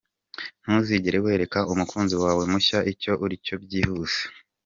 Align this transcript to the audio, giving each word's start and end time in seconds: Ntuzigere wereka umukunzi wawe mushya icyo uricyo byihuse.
Ntuzigere 0.63 1.17
wereka 1.25 1.59
umukunzi 1.71 2.15
wawe 2.23 2.43
mushya 2.51 2.79
icyo 2.91 3.11
uricyo 3.23 3.55
byihuse. 3.63 4.21